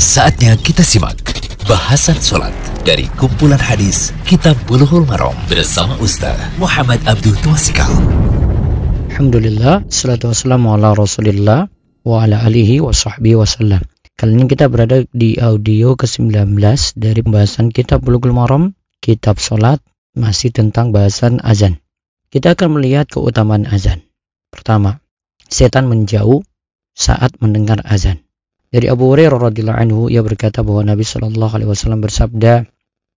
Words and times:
Saatnya 0.00 0.56
kita 0.56 0.80
simak 0.80 1.20
bahasan 1.68 2.16
sholat 2.16 2.56
dari 2.88 3.04
kumpulan 3.20 3.60
hadis 3.60 4.16
Kitab 4.24 4.56
Bulughul 4.64 5.04
Maram 5.04 5.36
bersama 5.44 5.92
Ustaz 6.00 6.40
Muhammad 6.56 7.04
Abdul 7.04 7.36
Twasikal. 7.44 7.92
Alhamdulillah, 9.12 9.84
salatu 9.92 10.32
wassalamu 10.32 10.72
ala 10.72 10.96
rasulillah 10.96 11.68
wa 12.00 12.16
ala 12.24 12.40
alihi 12.48 12.80
wa 12.80 12.96
sahbihi 12.96 13.36
wasallam. 13.36 13.84
Kali 14.16 14.40
ini 14.40 14.48
kita 14.48 14.72
berada 14.72 15.04
di 15.12 15.36
audio 15.36 15.92
ke-19 16.00 16.56
dari 16.96 17.20
pembahasan 17.20 17.68
kitab 17.68 18.00
Bulughul 18.00 18.32
Maram, 18.32 18.72
kitab 19.04 19.36
sholat, 19.36 19.84
masih 20.16 20.48
tentang 20.48 20.96
bahasan 20.96 21.44
azan. 21.44 21.76
Kita 22.32 22.56
akan 22.56 22.80
melihat 22.80 23.04
keutamaan 23.12 23.68
azan. 23.68 24.00
Pertama, 24.48 25.04
setan 25.44 25.92
menjauh 25.92 26.40
saat 26.96 27.36
mendengar 27.44 27.84
azan. 27.84 28.24
Dari 28.70 28.86
Abu 28.86 29.10
Hurairah 29.10 29.50
radhiyallahu 29.50 29.82
anhu 29.82 30.00
ia 30.06 30.22
berkata 30.22 30.62
bahwa 30.62 30.86
Nabi 30.86 31.02
Shallallahu 31.02 31.58
alaihi 31.58 31.70
wasallam 31.74 32.06
bersabda, 32.06 32.70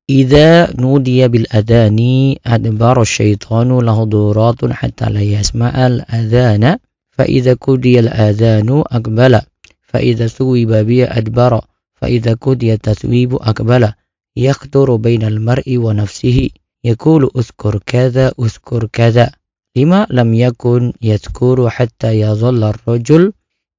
"Idza 0.09 0.73
nudiya 0.73 1.29
bil 1.29 1.45
adani 1.53 2.41
adbara 2.41 3.05
syaitanu 3.05 3.85
lahuduratun 3.85 4.73
hatta 4.73 5.13
la 5.13 5.21
yasma'al 5.21 6.09
adana, 6.09 6.81
fa 7.13 7.29
idza 7.29 7.53
qudiya 7.53 8.09
al 8.09 8.33
adanu 8.33 8.81
aqbala, 8.81 9.45
fa 9.85 10.01
idza 10.01 10.25
suwiba 10.25 10.81
bi 10.81 11.05
adbara, 11.05 11.61
fa 12.01 12.09
idza 12.09 12.33
qudiya 12.33 12.81
taswibu 12.81 13.37
aqbala." 13.37 13.93
يقدر 14.35 14.95
بين 14.95 15.23
المرء 15.23 15.77
ونفسه 15.77 16.49
يقول 16.83 17.29
اذكر 17.37 17.79
كذا 17.85 18.33
اذكر 18.39 18.87
كذا 18.93 19.31
لما 19.77 20.07
لم 20.09 20.33
يكن 20.33 20.93
يذكر 21.01 21.69
حتى 21.69 22.19
يظل 22.19 22.63
الرجل 22.63 23.33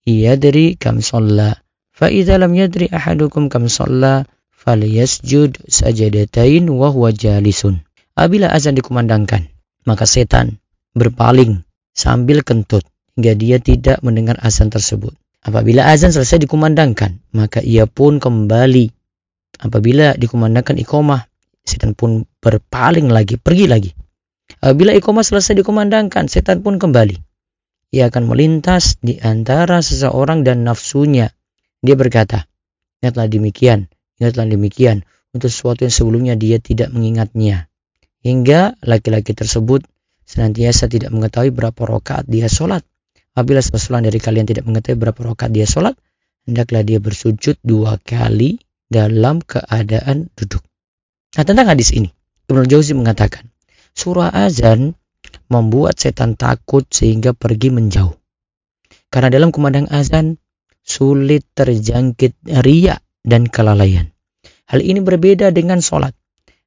يدري 0.07 0.77
كم 0.81 1.01
Fa 1.95 2.11
lam 2.11 2.59
yadri 2.59 2.91
ahadukum 2.91 3.47
kam 3.47 3.71
shalla 3.71 4.27
falyasjud 4.51 5.71
sajadatain 5.71 6.67
wa 6.67 6.91
huwa 6.91 7.15
jalisun. 7.15 7.87
Apabila 8.19 8.51
azan 8.51 8.75
dikumandangkan, 8.75 9.47
maka 9.87 10.03
setan 10.03 10.59
berpaling 10.99 11.63
sambil 11.95 12.43
kentut 12.43 12.83
hingga 13.15 13.39
dia 13.39 13.63
tidak 13.63 14.03
mendengar 14.03 14.43
azan 14.43 14.75
tersebut. 14.75 15.15
Apabila 15.47 15.87
azan 15.87 16.11
selesai 16.11 16.43
dikumandangkan, 16.43 17.23
maka 17.31 17.63
ia 17.63 17.87
pun 17.87 18.19
kembali. 18.19 18.91
Apabila 19.63 20.19
dikumandangkan 20.19 20.83
ikomah, 20.83 21.31
setan 21.63 21.95
pun 21.95 22.27
berpaling 22.43 23.07
lagi, 23.07 23.39
pergi 23.39 23.71
lagi. 23.71 23.91
Apabila 24.59 24.91
ikomah 24.99 25.23
selesai 25.23 25.63
dikumandangkan, 25.63 26.27
setan 26.27 26.59
pun 26.67 26.83
kembali. 26.83 27.23
Ia 27.95 28.11
akan 28.11 28.27
melintas 28.27 28.99
di 28.99 29.23
antara 29.23 29.79
seseorang 29.79 30.43
dan 30.43 30.67
nafsunya 30.67 31.31
dia 31.85 32.01
berkata, 32.01 32.49
ingatlah 33.05 33.29
demikian, 33.29 33.93
ingatlah 34.17 34.49
demikian, 34.49 35.05
untuk 35.37 35.53
sesuatu 35.53 35.85
yang 35.85 35.93
sebelumnya 35.93 36.35
dia 36.41 36.57
tidak 36.57 36.89
mengingatnya. 36.97 37.69
Hingga 38.25 38.81
laki-laki 38.81 39.37
tersebut 39.37 39.85
senantiasa 40.25 40.89
tidak 40.89 41.13
mengetahui 41.13 41.53
berapa 41.53 41.77
rakaat 41.77 42.25
dia 42.25 42.49
sholat. 42.49 42.81
Apabila 43.37 43.61
seseorang 43.61 44.09
dari 44.09 44.17
kalian 44.17 44.49
tidak 44.49 44.65
mengetahui 44.65 44.97
berapa 44.97 45.21
rakaat 45.37 45.53
dia 45.53 45.69
sholat, 45.69 45.93
hendaklah 46.49 46.81
dia 46.81 47.05
bersujud 47.05 47.61
dua 47.61 48.01
kali 48.01 48.57
dalam 48.89 49.45
keadaan 49.45 50.33
duduk. 50.33 50.65
Nah 51.37 51.45
tentang 51.45 51.69
hadis 51.69 51.93
ini, 51.93 52.09
Ibnu 52.49 52.65
Jauzi 52.65 52.97
mengatakan, 52.97 53.51
surah 53.93 54.33
azan 54.33 54.97
membuat 55.53 56.01
setan 56.01 56.39
takut 56.39 56.87
sehingga 56.89 57.37
pergi 57.37 57.69
menjauh. 57.75 58.15
Karena 59.13 59.29
dalam 59.29 59.53
kumandang 59.53 59.91
azan, 59.91 60.41
sulit 60.85 61.49
terjangkit 61.57 62.45
ria 62.63 63.01
dan 63.25 63.49
kelalaian. 63.49 64.13
Hal 64.69 64.85
ini 64.85 65.01
berbeda 65.01 65.51
dengan 65.51 65.81
sholat. 65.81 66.13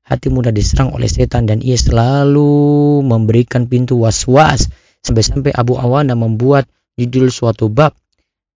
Hati 0.02 0.34
mudah 0.34 0.50
diserang 0.50 0.92
oleh 0.92 1.08
setan 1.08 1.46
dan 1.46 1.62
ia 1.62 1.78
selalu 1.78 3.00
memberikan 3.06 3.69
pintu 3.69 4.02
was-was 4.02 4.72
sampai-sampai 5.06 5.53
Abu 5.53 5.78
Awana 5.78 6.18
membuat 6.18 6.66
judul 6.97 7.30
suatu 7.30 7.69
bab 7.69 7.94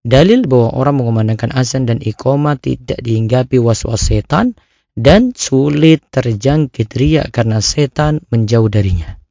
dalil 0.02 0.50
bahwa 0.50 0.74
orang 0.74 0.96
mengumandangkan 1.03 1.53
azan 1.53 1.85
dan 1.85 2.02
iqamah 2.02 2.58
tidak 2.58 2.97
dihinggapi 3.03 3.62
was-was 3.62 4.02
setan 4.02 4.58
dan 4.97 5.31
sulit 5.38 6.03
terjangkit 6.09 6.90
ria 6.97 7.24
karena 7.30 7.62
setan 7.64 8.19
menjauh 8.34 8.68
darinya. 8.68 9.22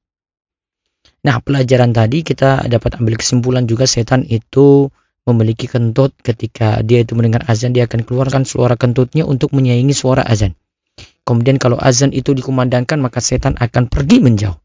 Nah, 1.21 1.37
pelajaran 1.45 1.93
tadi 1.93 2.25
kita 2.25 2.65
dapat 2.65 2.97
ambil 2.97 3.21
kesimpulan 3.21 3.69
juga 3.69 3.85
setan 3.85 4.25
itu 4.25 4.89
memiliki 5.31 5.71
kentut 5.71 6.13
ketika 6.21 6.83
dia 6.83 7.03
itu 7.07 7.15
mendengar 7.15 7.47
azan 7.47 7.73
dia 7.73 7.87
akan 7.87 8.03
keluarkan 8.03 8.43
suara 8.43 8.75
kentutnya 8.75 9.25
untuk 9.25 9.55
menyaingi 9.55 9.95
suara 9.95 10.27
azan. 10.27 10.59
Kemudian 11.23 11.63
kalau 11.63 11.79
azan 11.79 12.11
itu 12.11 12.35
dikumandangkan 12.35 12.99
maka 12.99 13.23
setan 13.23 13.55
akan 13.55 13.87
pergi 13.87 14.19
menjauh. 14.19 14.59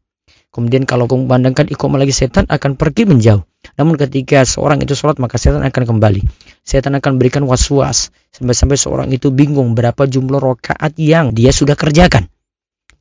Kemudian 0.50 0.88
kalau 0.88 1.04
kumandangkan 1.04 1.68
iqamah 1.68 2.00
lagi 2.00 2.16
setan 2.16 2.48
akan 2.48 2.80
pergi 2.80 3.04
menjauh. 3.04 3.44
Namun 3.76 4.00
ketika 4.00 4.40
seorang 4.48 4.80
itu 4.80 4.96
sholat 4.96 5.20
maka 5.20 5.36
setan 5.36 5.60
akan 5.60 5.82
kembali. 5.84 6.24
Setan 6.64 6.96
akan 6.96 7.20
berikan 7.20 7.44
was-was 7.44 8.08
sampai-sampai 8.32 8.80
seorang 8.80 9.08
itu 9.12 9.28
bingung 9.28 9.76
berapa 9.76 10.08
jumlah 10.08 10.40
rokaat 10.40 10.96
yang 10.96 11.36
dia 11.36 11.52
sudah 11.52 11.76
kerjakan. 11.76 12.32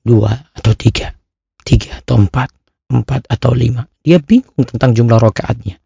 Dua 0.03 0.35
atau 0.53 0.75
tiga, 0.75 1.15
tiga 1.63 2.03
atau 2.03 2.19
empat, 2.21 2.51
empat 2.91 3.25
atau 3.31 3.55
lima. 3.55 3.87
Dia 4.03 4.21
bingung 4.21 4.67
tentang 4.67 4.93
jumlah 4.93 5.17
rokaatnya. 5.17 5.81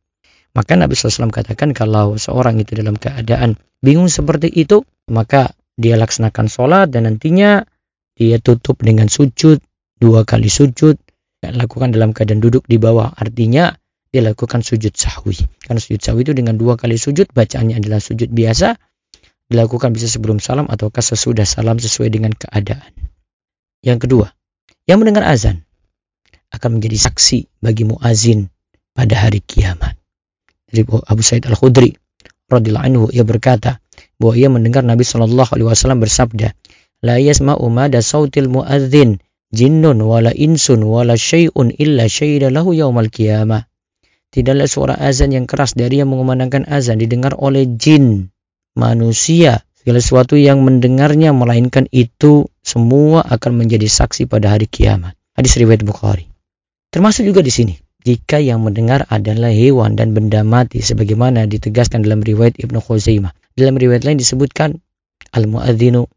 Maka 0.49 0.73
Nabi 0.73 0.97
SAW 0.97 1.29
katakan 1.29 1.77
kalau 1.77 2.17
seorang 2.17 2.57
itu 2.57 2.73
dalam 2.73 2.97
keadaan 2.97 3.53
bingung 3.85 4.09
seperti 4.09 4.49
itu, 4.49 4.81
maka 5.13 5.53
dia 5.77 5.95
laksanakan 5.95 6.49
sholat 6.49 6.87
dan 6.89 7.05
nantinya 7.05 7.63
dia 8.17 8.41
tutup 8.41 8.81
dengan 8.81 9.07
sujud, 9.07 9.61
dua 10.01 10.25
kali 10.25 10.49
sujud, 10.49 10.97
lakukan 11.45 11.93
dalam 11.93 12.11
keadaan 12.11 12.41
duduk 12.41 12.65
di 12.65 12.81
bawah. 12.81 13.13
Artinya 13.13 13.77
dia 14.09 14.25
lakukan 14.25 14.65
sujud 14.65 14.91
sahwi. 14.97 15.37
Karena 15.61 15.79
sujud 15.79 16.01
sahwi 16.01 16.25
itu 16.25 16.33
dengan 16.33 16.57
dua 16.57 16.75
kali 16.75 16.97
sujud, 16.97 17.29
bacaannya 17.29 17.77
adalah 17.77 18.01
sujud 18.01 18.33
biasa, 18.33 18.73
dilakukan 19.53 19.93
bisa 19.93 20.09
sebelum 20.09 20.41
salam 20.41 20.65
ataukah 20.65 21.05
sesudah 21.05 21.45
salam 21.45 21.77
sesuai 21.77 22.09
dengan 22.09 22.33
keadaan. 22.33 22.89
Yang 23.85 24.09
kedua, 24.09 24.27
yang 24.89 24.99
mendengar 24.99 25.29
azan 25.29 25.61
akan 26.49 26.81
menjadi 26.81 26.97
saksi 27.07 27.61
bagi 27.61 27.85
muazin 27.85 28.49
pada 28.97 29.13
hari 29.15 29.39
kiamat 29.45 29.98
dari 30.69 30.85
Abu 30.85 31.21
Sa'id 31.25 31.45
Al-Khudri 31.49 31.97
radhiyallahu 32.49 32.85
anhu 32.85 33.05
ia 33.13 33.25
berkata 33.25 33.81
bahwa 34.17 34.33
ia 34.37 34.49
mendengar 34.49 34.81
Nabi 34.85 35.05
Shallallahu 35.05 35.53
alaihi 35.53 35.67
wasallam 35.69 36.01
bersabda 36.01 36.53
la 37.05 37.15
yasma'u 37.17 37.65
mada 37.69 38.01
sautil 38.03 38.49
muadzin 38.51 39.21
jinnun 39.49 39.97
wala 40.01 40.33
insun 40.33 40.85
wala 40.85 41.17
syai'un 41.17 41.73
illa 41.73 42.05
syaida 42.05 42.53
lahu 42.53 42.75
yaumal 42.75 43.09
qiyamah. 43.09 43.65
Tidaklah 44.29 44.69
suara 44.69 44.93
azan 44.93 45.33
yang 45.33 45.49
keras 45.49 45.73
dari 45.73 46.05
yang 46.05 46.13
mengumandangkan 46.13 46.69
azan 46.69 47.01
didengar 47.01 47.33
oleh 47.33 47.65
jin 47.65 48.29
manusia 48.77 49.65
segala 49.73 49.97
sesuatu 49.97 50.37
yang 50.37 50.61
mendengarnya 50.61 51.33
melainkan 51.33 51.89
itu 51.89 52.45
semua 52.61 53.25
akan 53.25 53.65
menjadi 53.65 53.89
saksi 53.89 54.29
pada 54.29 54.53
hari 54.53 54.69
kiamat. 54.69 55.17
Hadis 55.33 55.57
riwayat 55.57 55.81
Bukhari. 55.81 56.29
Termasuk 56.93 57.25
juga 57.25 57.41
di 57.41 57.49
sini 57.49 57.73
jika 58.09 58.41
yang 58.41 58.65
mendengar 58.65 59.05
adalah 59.13 59.53
hewan 59.53 59.93
dan 59.93 60.17
benda 60.17 60.41
mati 60.41 60.81
sebagaimana 60.81 61.45
ditegaskan 61.45 62.01
dalam 62.01 62.25
riwayat 62.25 62.57
Ibnu 62.57 62.81
Khuzaimah. 62.81 63.37
Dalam 63.53 63.77
riwayat 63.77 64.01
lain 64.01 64.17
disebutkan 64.17 64.81
al-muadzinu 65.29 66.09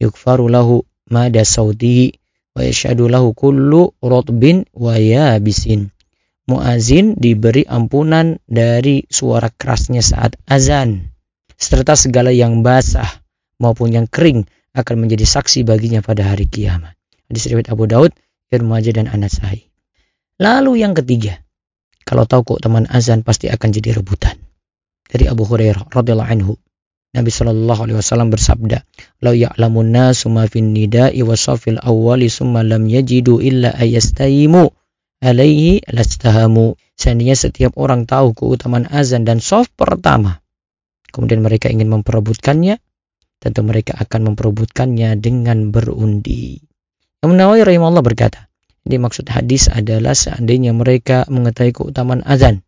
yukfaru 0.00 0.48
lahu 0.48 0.88
mada 1.12 1.44
sautihi 1.44 2.16
wa 2.56 2.64
yashhadu 2.64 3.12
lahu 3.12 3.36
kullu 3.36 3.92
rotbin 4.00 4.64
wa 4.72 4.96
yabisin. 4.96 5.92
Muazin 6.48 7.12
diberi 7.20 7.68
ampunan 7.68 8.40
dari 8.48 9.04
suara 9.12 9.52
kerasnya 9.52 10.00
saat 10.00 10.40
azan 10.48 11.12
serta 11.60 11.92
segala 11.92 12.32
yang 12.32 12.64
basah 12.64 13.20
maupun 13.60 13.92
yang 13.92 14.08
kering 14.08 14.48
akan 14.72 14.96
menjadi 14.96 15.28
saksi 15.28 15.68
baginya 15.68 16.00
pada 16.00 16.24
hari 16.24 16.48
kiamat. 16.48 16.96
Hadis 17.28 17.52
riwayat 17.52 17.68
Abu 17.68 17.84
Daud, 17.84 18.16
Ibnu 18.48 18.64
Majah 18.64 18.96
dan 18.96 19.12
An-Nasai. 19.12 19.73
Lalu 20.34 20.82
yang 20.82 20.98
ketiga, 20.98 21.38
kalau 22.02 22.26
tahu 22.26 22.56
kok 22.56 22.66
teman 22.66 22.90
azan 22.90 23.22
pasti 23.22 23.46
akan 23.46 23.68
jadi 23.70 24.02
rebutan. 24.02 24.34
Dari 25.06 25.30
Abu 25.30 25.46
Hurairah 25.46 25.94
radhiyallahu 25.94 26.30
anhu, 26.30 26.58
Nabi 27.14 27.30
Shallallahu 27.30 27.80
alaihi 27.86 27.98
wasallam 28.02 28.34
bersabda, 28.34 28.82
"Lau 29.22 29.30
ya'lamun 29.30 29.94
nasu 29.94 30.26
ma 30.34 30.50
fin 30.50 30.74
nida'i 30.74 31.22
wa 31.22 31.38
safil 31.38 31.78
awwali 31.78 32.26
summa 32.26 32.66
lam 32.66 32.90
yajidu 32.90 33.38
illa 33.38 33.70
ayastaimu 33.78 34.74
alaihi 35.22 35.86
lastahamu." 35.94 36.74
Seandainya 36.98 37.38
setiap 37.38 37.78
orang 37.78 38.06
tahu 38.06 38.34
keutamaan 38.34 38.90
azan 38.90 39.22
dan 39.22 39.38
soft 39.38 39.70
pertama, 39.78 40.42
kemudian 41.14 41.46
mereka 41.46 41.70
ingin 41.70 41.86
memperebutkannya, 41.90 42.82
tentu 43.38 43.60
mereka 43.62 43.94
akan 44.02 44.34
memperebutkannya 44.34 45.14
dengan 45.22 45.70
berundi. 45.70 46.58
Imam 47.22 47.38
Nawawi 47.38 47.62
rahimahullah 47.62 48.02
berkata, 48.02 48.50
ini 48.84 49.00
maksud 49.00 49.24
hadis 49.32 49.72
adalah 49.72 50.12
seandainya 50.12 50.76
mereka 50.76 51.24
mengetahui 51.32 51.72
keutamaan 51.72 52.20
azan, 52.28 52.60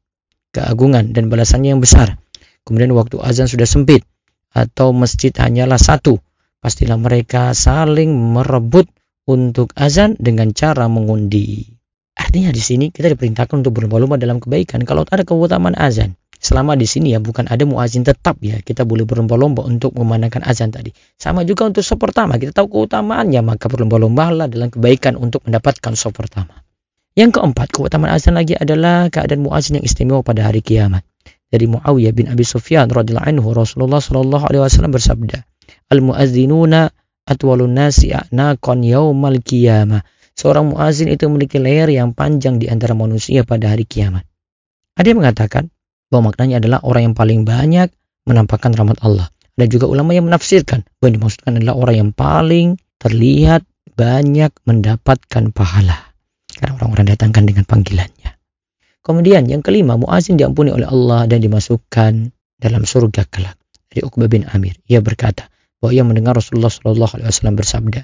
keagungan 0.56 1.12
dan 1.12 1.28
balasannya 1.28 1.76
yang 1.76 1.82
besar. 1.84 2.16
Kemudian 2.64 2.96
waktu 2.96 3.20
azan 3.20 3.46
sudah 3.46 3.68
sempit 3.68 4.02
atau 4.56 4.96
masjid 4.96 5.30
hanyalah 5.36 5.76
satu, 5.76 6.16
pastilah 6.64 6.96
mereka 6.96 7.52
saling 7.52 8.08
merebut 8.10 8.88
untuk 9.28 9.76
azan 9.76 10.16
dengan 10.16 10.56
cara 10.56 10.88
mengundi. 10.88 11.68
Artinya 12.16 12.48
di 12.48 12.64
sini 12.64 12.88
kita 12.88 13.12
diperintahkan 13.12 13.60
untuk 13.60 13.76
berlomba-lomba 13.76 14.16
dalam 14.16 14.40
kebaikan. 14.40 14.88
Kalau 14.88 15.04
ada 15.04 15.20
keutamaan 15.20 15.76
azan, 15.76 16.16
selama 16.38 16.76
di 16.76 16.84
sini 16.84 17.16
ya 17.16 17.20
bukan 17.20 17.48
ada 17.48 17.64
muazin 17.64 18.06
tetap 18.06 18.38
ya, 18.44 18.60
kita 18.60 18.84
boleh 18.84 19.04
berlomba-lomba 19.08 19.64
untuk 19.64 19.96
memandangkan 19.96 20.44
azan 20.44 20.72
tadi. 20.72 20.94
Sama 21.16 21.42
juga 21.42 21.66
untuk 21.68 21.82
sop 21.82 22.02
pertama, 22.02 22.36
kita 22.36 22.52
tahu 22.52 22.72
keutamaannya, 22.72 23.42
maka 23.42 23.66
berlomba-lombalah 23.66 24.46
dalam 24.46 24.68
kebaikan 24.68 25.16
untuk 25.16 25.44
mendapatkan 25.48 25.92
sop 25.96 26.16
pertama. 26.16 26.62
Yang 27.16 27.40
keempat, 27.40 27.72
keutamaan 27.72 28.12
azan 28.12 28.36
lagi 28.36 28.52
adalah 28.54 29.08
keadaan 29.08 29.40
muazin 29.40 29.80
yang 29.80 29.86
istimewa 29.88 30.20
pada 30.20 30.44
hari 30.44 30.60
kiamat. 30.60 31.02
Dari 31.46 31.64
Muawiyah 31.64 32.12
bin 32.12 32.28
Abi 32.28 32.44
Sufyan 32.44 32.90
radhiyallahu 32.90 33.26
anhu 33.26 33.48
Rasulullah 33.56 34.02
sallallahu 34.02 34.44
alaihi 34.50 34.62
wasallam 34.66 34.92
bersabda, 34.92 35.46
"Al 35.88 36.04
muazzinuna 36.04 36.92
atwalun 37.24 37.72
nasi 37.72 38.12
a'naqan 38.12 38.84
yaumal 38.84 39.40
qiyamah." 39.40 40.04
seorang 40.36 40.76
muazin 40.76 41.08
itu 41.08 41.24
memiliki 41.26 41.56
leher 41.56 41.88
yang 41.88 42.12
panjang 42.12 42.60
di 42.60 42.68
antara 42.68 42.92
manusia 42.92 43.42
pada 43.42 43.72
hari 43.72 43.88
kiamat. 43.88 44.28
Ada 45.00 45.16
yang 45.16 45.24
mengatakan 45.24 45.72
bahwa 46.10 46.32
maknanya 46.32 46.62
adalah 46.62 46.78
orang 46.86 47.12
yang 47.12 47.16
paling 47.16 47.40
banyak 47.42 47.88
menampakkan 48.26 48.74
rahmat 48.74 48.98
Allah. 49.02 49.30
Ada 49.56 49.66
juga 49.72 49.88
ulama 49.88 50.12
yang 50.12 50.28
menafsirkan 50.28 50.84
bahwa 51.00 51.10
dimaksudkan 51.16 51.52
adalah 51.56 51.74
orang 51.80 51.96
yang 51.96 52.10
paling 52.12 52.76
terlihat 53.00 53.64
banyak 53.96 54.52
mendapatkan 54.68 55.44
pahala. 55.56 56.12
Karena 56.52 56.76
orang-orang 56.76 57.16
datangkan 57.16 57.44
dengan 57.48 57.64
panggilannya. 57.64 58.36
Kemudian 59.00 59.46
yang 59.46 59.62
kelima, 59.62 59.94
muazin 59.94 60.34
diampuni 60.34 60.74
oleh 60.74 60.84
Allah 60.84 61.30
dan 61.30 61.38
dimasukkan 61.38 62.12
dalam 62.58 62.82
surga 62.82 63.22
kelak. 63.30 63.56
Dari 63.86 64.02
Uqbah 64.02 64.26
bin 64.26 64.44
Amir, 64.50 64.76
ia 64.90 64.98
berkata 64.98 65.46
bahwa 65.78 65.92
ia 65.94 66.02
mendengar 66.02 66.34
Rasulullah 66.34 66.72
SAW 66.72 67.54
bersabda, 67.54 68.02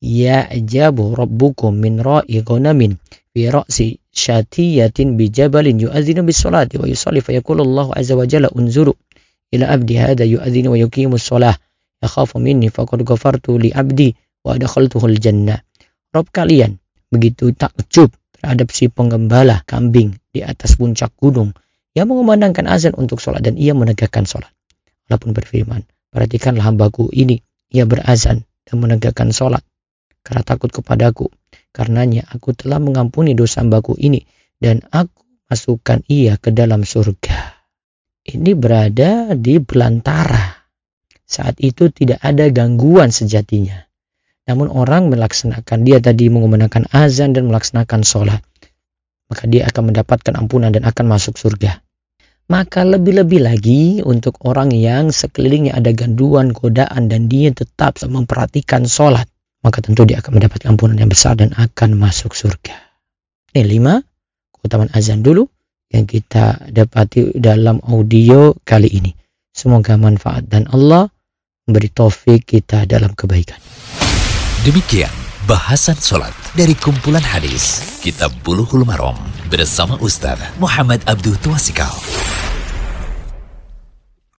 ya'jabu 0.00 1.14
rabbukum 1.14 1.76
min 1.76 2.00
ra'i 2.00 2.40
ghanamin 2.40 2.96
fi 3.38 3.86
syatiyatin 4.10 5.14
bi 5.14 5.30
jabalin 5.30 5.78
yu'adhinu 5.78 6.26
bis 6.26 6.42
salati 6.42 6.80
wa 6.80 6.90
yusalli 6.90 7.22
fa 7.22 7.30
yaqulu 7.30 7.62
Allah 7.62 7.94
azza 7.94 8.18
wa 8.18 8.26
jalla 8.26 8.50
unzuru 8.50 8.98
ila 9.54 9.70
abdi 9.70 9.94
hadha 9.94 10.26
yu'adhinu 10.26 10.74
wa 10.74 10.78
yuqimu 10.78 11.14
shalah 11.14 11.54
yakhafu 12.02 12.42
minni 12.42 12.72
faqad 12.72 13.06
ghafartu 13.06 13.58
li 13.62 13.70
abdi 13.70 14.14
wa 14.42 14.58
adkhaltuhu 14.58 15.06
al 15.06 15.18
jannah 15.22 15.62
Rob 16.08 16.26
kalian 16.32 16.80
begitu 17.12 17.52
takjub 17.52 18.10
terhadap 18.38 18.72
si 18.72 18.88
penggembala 18.88 19.62
kambing 19.68 20.16
di 20.32 20.40
atas 20.40 20.78
puncak 20.80 21.12
gunung 21.18 21.52
yang 21.92 22.08
mengumandangkan 22.08 22.64
azan 22.70 22.94
untuk 22.94 23.18
sholat 23.18 23.42
dan 23.42 23.58
ia 23.58 23.74
menegakkan 23.74 24.24
sholat. 24.24 24.48
Allah 25.08 25.18
pun 25.18 25.34
berfirman, 25.34 25.82
perhatikanlah 26.14 26.62
hambaku 26.62 27.10
ini, 27.10 27.42
ia 27.72 27.88
berazan 27.88 28.46
dan 28.64 28.76
menegakkan 28.78 29.34
sholat 29.34 29.64
karena 30.22 30.44
takut 30.44 30.70
kepadaku. 30.70 31.32
Karenanya 31.78 32.26
aku 32.34 32.58
telah 32.58 32.82
mengampuni 32.82 33.38
dosa 33.38 33.62
hambaku 33.62 33.94
ini 34.02 34.26
dan 34.58 34.82
aku 34.90 35.46
masukkan 35.46 36.02
ia 36.10 36.34
ke 36.34 36.50
dalam 36.50 36.82
surga. 36.82 37.54
Ini 38.26 38.58
berada 38.58 39.30
di 39.38 39.62
belantara. 39.62 40.58
Saat 41.22 41.62
itu 41.62 41.86
tidak 41.94 42.18
ada 42.18 42.50
gangguan 42.50 43.14
sejatinya. 43.14 43.78
Namun 44.50 44.74
orang 44.74 45.06
melaksanakan, 45.06 45.86
dia 45.86 46.02
tadi 46.02 46.26
menggunakan 46.26 46.90
azan 46.90 47.30
dan 47.30 47.46
melaksanakan 47.46 48.02
sholat. 48.02 48.42
Maka 49.30 49.46
dia 49.46 49.70
akan 49.70 49.94
mendapatkan 49.94 50.34
ampunan 50.34 50.74
dan 50.74 50.82
akan 50.82 51.06
masuk 51.06 51.38
surga. 51.38 51.78
Maka 52.50 52.82
lebih-lebih 52.82 53.38
lagi 53.38 54.02
untuk 54.02 54.42
orang 54.42 54.74
yang 54.74 55.14
sekelilingnya 55.14 55.78
ada 55.78 55.94
ganduan, 55.94 56.50
godaan, 56.50 57.06
dan 57.06 57.30
dia 57.30 57.54
tetap 57.54 58.02
memperhatikan 58.02 58.88
sholat 58.88 59.30
maka 59.68 59.84
tentu 59.84 60.08
dia 60.08 60.24
akan 60.24 60.40
mendapat 60.40 60.64
ampunan 60.64 60.96
yang 60.96 61.12
besar 61.12 61.36
dan 61.36 61.52
akan 61.52 62.00
masuk 62.00 62.32
surga. 62.32 62.72
Ini 63.52 63.68
lima 63.68 64.00
keutamaan 64.56 64.88
azan 64.96 65.20
dulu 65.20 65.44
yang 65.92 66.08
kita 66.08 66.72
dapati 66.72 67.36
dalam 67.36 67.84
audio 67.84 68.56
kali 68.64 68.88
ini. 68.88 69.12
Semoga 69.52 70.00
manfaat 70.00 70.48
dan 70.48 70.64
Allah 70.72 71.12
memberi 71.68 71.92
taufik 71.92 72.48
kita 72.48 72.88
dalam 72.88 73.12
kebaikan. 73.12 73.60
Demikian 74.64 75.12
bahasan 75.44 76.00
sholat 76.00 76.32
dari 76.56 76.72
kumpulan 76.72 77.24
hadis 77.24 77.84
Kitab 78.00 78.32
Buluhul 78.40 78.88
Marom 78.88 79.16
bersama 79.52 80.00
Ustaz 80.00 80.40
Muhammad 80.56 81.04
Abdul 81.04 81.36
Tuasikal. 81.40 81.92